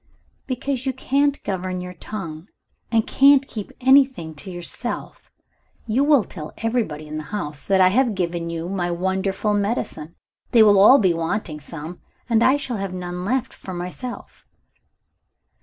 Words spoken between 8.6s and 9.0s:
my